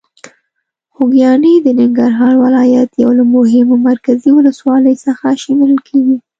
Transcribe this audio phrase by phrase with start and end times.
[0.93, 6.15] خوږیاڼي د ننګرهار ولایت یو له مهمو مرکزي ولسوالۍ څخه شمېرل کېږي.